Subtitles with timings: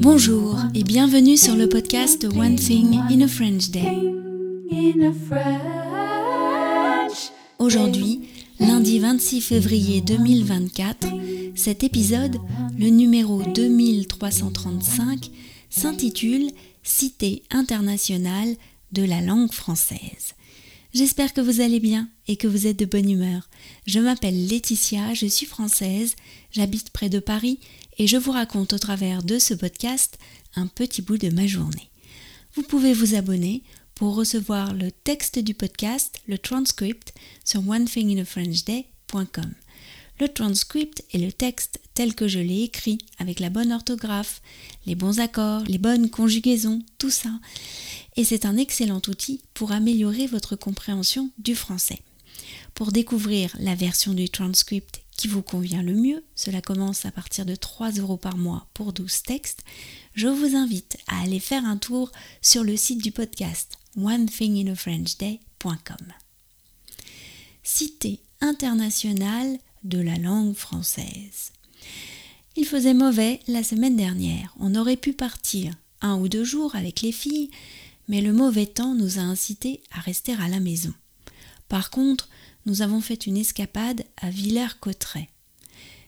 [0.00, 3.98] Bonjour et bienvenue sur le podcast One Thing in a French Day.
[7.58, 8.22] Aujourd'hui,
[8.58, 11.08] lundi 26 février 2024,
[11.54, 12.38] cet épisode,
[12.78, 15.30] le numéro 2335,
[15.68, 16.50] s'intitule
[16.82, 18.56] Cité internationale
[18.92, 20.34] de la langue française.
[20.92, 23.48] J'espère que vous allez bien et que vous êtes de bonne humeur.
[23.86, 26.16] Je m'appelle Laetitia, je suis française,
[26.50, 27.60] j'habite près de Paris
[28.00, 30.18] et je vous raconte au travers de ce podcast
[30.56, 31.90] un petit bout de ma journée.
[32.54, 33.62] Vous pouvez vous abonner
[33.94, 37.12] pour recevoir le texte du podcast, le transcript,
[37.44, 39.52] sur onethinginafrenchday.com.
[40.18, 44.40] Le transcript est le texte tel que je l'ai écrit, avec la bonne orthographe,
[44.86, 47.30] les bons accords, les bonnes conjugaisons, tout ça
[48.16, 52.00] et c'est un excellent outil pour améliorer votre compréhension du français.
[52.74, 57.44] Pour découvrir la version du transcript qui vous convient le mieux, cela commence à partir
[57.44, 59.62] de 3 euros par mois pour 12 textes,
[60.14, 66.06] je vous invite à aller faire un tour sur le site du podcast onethinginafrenchday.com.
[67.62, 71.52] Cité internationale de la langue française.
[72.56, 74.54] Il faisait mauvais la semaine dernière.
[74.58, 77.50] On aurait pu partir un ou deux jours avec les filles,
[78.08, 80.94] mais le mauvais temps nous a incités à rester à la maison.
[81.70, 82.28] Par contre,
[82.66, 85.30] nous avons fait une escapade à Villers-Cotterêts.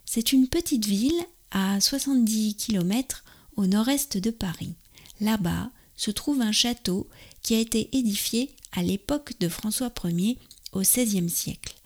[0.04, 3.24] C'est une petite ville à 70 km
[3.56, 4.74] au nord-est de Paris.
[5.20, 7.08] Là-bas se trouve un château
[7.42, 10.36] qui a été édifié à l'époque de François Ier
[10.72, 11.76] au XVIe siècle.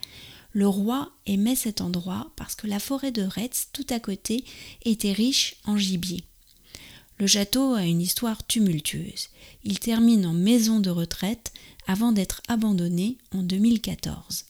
[0.53, 4.43] Le roi aimait cet endroit parce que la forêt de Retz, tout à côté,
[4.87, 6.25] était riche en gibier.
[7.19, 9.29] Le château a une histoire tumultueuse.
[9.65, 11.53] Il termine en maison de retraite
[11.87, 14.45] avant d'être abandonné en 2014.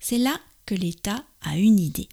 [0.00, 2.08] C'est là que l'État a une idée.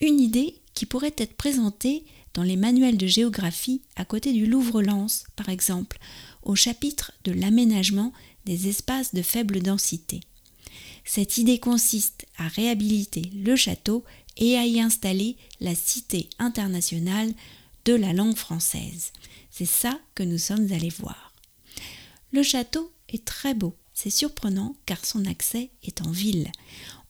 [0.00, 5.24] Une idée qui pourrait être présentée dans les manuels de géographie à côté du Louvre-Lens,
[5.36, 5.98] par exemple,
[6.42, 8.12] au chapitre de l'aménagement
[8.44, 10.20] des espaces de faible densité.
[11.04, 14.04] Cette idée consiste à réhabiliter le château
[14.36, 17.32] et à y installer la cité internationale
[17.84, 19.12] de la langue française.
[19.50, 21.32] C'est ça que nous sommes allés voir.
[22.32, 23.76] Le château est très beau.
[23.94, 26.50] C'est surprenant car son accès est en ville.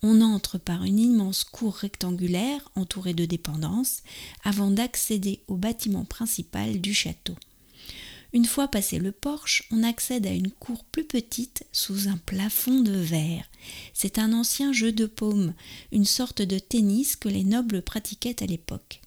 [0.02, 4.02] On entre par une immense cour rectangulaire entourée de dépendances
[4.44, 7.34] avant d'accéder au bâtiment principal du château.
[8.32, 12.80] Une fois passé le porche, on accède à une cour plus petite sous un plafond
[12.80, 13.48] de verre.
[13.94, 15.54] C'est un ancien jeu de paume,
[15.90, 19.00] une sorte de tennis que les nobles pratiquaient à l'époque.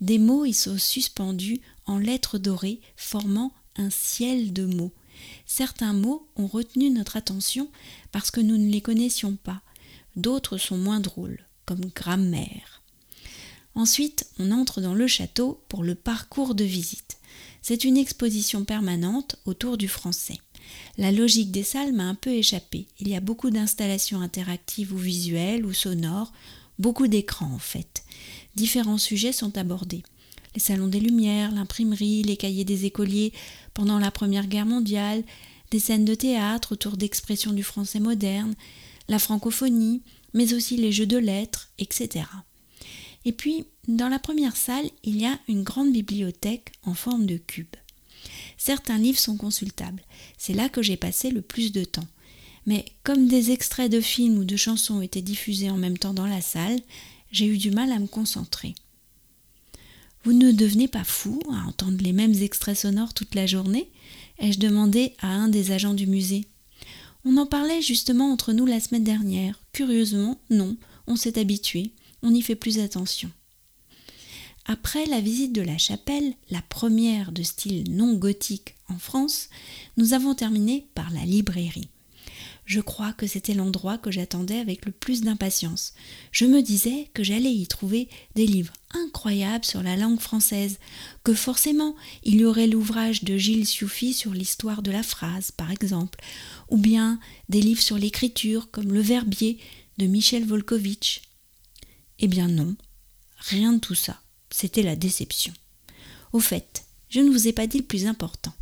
[0.00, 4.92] Des mots y sont suspendus en lettres dorées formant un ciel de mots.
[5.46, 7.68] Certains mots ont retenu notre attention
[8.12, 9.62] parce que nous ne les connaissions pas.
[10.16, 12.82] D'autres sont moins drôles, comme grammaire.
[13.74, 17.18] Ensuite, on entre dans le château pour le parcours de visite.
[17.60, 20.38] C'est une exposition permanente autour du français.
[20.96, 22.86] La logique des salles m'a un peu échappé.
[22.98, 26.32] Il y a beaucoup d'installations interactives ou visuelles ou sonores,
[26.78, 28.02] beaucoup d'écrans en fait
[28.56, 30.02] différents sujets sont abordés.
[30.56, 33.34] Les salons des Lumières, l'imprimerie, les cahiers des écoliers
[33.74, 35.22] pendant la Première Guerre mondiale,
[35.70, 38.54] des scènes de théâtre autour d'expressions du français moderne,
[39.06, 40.00] la francophonie,
[40.32, 42.24] mais aussi les jeux de lettres, etc.
[43.26, 47.36] Et puis, dans la première salle, il y a une grande bibliothèque en forme de
[47.36, 47.76] cube.
[48.56, 50.02] Certains livres sont consultables.
[50.38, 52.08] C'est là que j'ai passé le plus de temps.
[52.64, 56.26] Mais comme des extraits de films ou de chansons étaient diffusés en même temps dans
[56.26, 56.80] la salle,
[57.30, 58.74] j'ai eu du mal à me concentrer.
[60.26, 63.88] Vous ne devenez pas fou à entendre les mêmes extraits sonores toute la journée
[64.40, 66.46] ai-je demandé à un des agents du musée.
[67.24, 69.62] On en parlait justement entre nous la semaine dernière.
[69.72, 70.76] Curieusement, non,
[71.06, 71.92] on s'est habitué,
[72.24, 73.30] on n'y fait plus attention.
[74.64, 79.48] Après la visite de la chapelle, la première de style non gothique en France,
[79.96, 81.88] nous avons terminé par la librairie
[82.66, 85.94] je crois que c'était l'endroit que j'attendais avec le plus d'impatience.
[86.32, 90.78] Je me disais que j'allais y trouver des livres incroyables sur la langue française,
[91.22, 91.94] que forcément
[92.24, 96.18] il y aurait l'ouvrage de Gilles Sioufi sur l'histoire de la phrase, par exemple,
[96.68, 99.58] ou bien des livres sur l'écriture comme Le Verbier
[99.98, 101.22] de Michel Volkovitch.
[102.18, 102.74] Eh bien non,
[103.38, 104.20] rien de tout ça.
[104.50, 105.52] C'était la déception.
[106.32, 108.52] Au fait, je ne vous ai pas dit le plus important.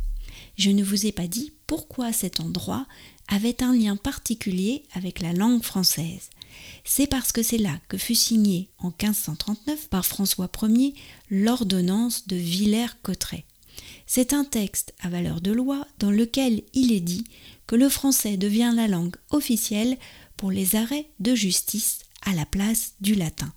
[0.57, 2.85] Je ne vous ai pas dit pourquoi cet endroit
[3.27, 6.29] avait un lien particulier avec la langue française.
[6.83, 10.93] C'est parce que c'est là que fut signée en 1539 par François Ier
[11.29, 13.45] l'ordonnance de Villers-Cotterêts.
[14.07, 17.25] C'est un texte à valeur de loi dans lequel il est dit
[17.67, 19.97] que le français devient la langue officielle
[20.37, 23.51] pour les arrêts de justice à la place du latin.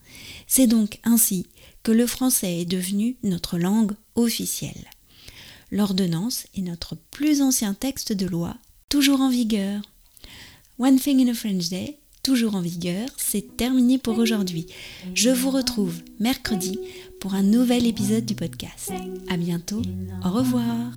[0.46, 1.46] C'est donc ainsi
[1.82, 4.90] que le français est devenu notre langue officielle.
[5.70, 8.56] L'ordonnance est notre plus ancien texte de loi,
[8.88, 9.80] toujours en vigueur.
[10.78, 14.66] One Thing in a French Day, toujours en vigueur, c'est terminé pour aujourd'hui.
[15.14, 16.78] Je vous retrouve mercredi
[17.20, 18.92] pour un nouvel épisode du podcast.
[19.28, 19.82] À bientôt.
[20.24, 20.92] Au revoir.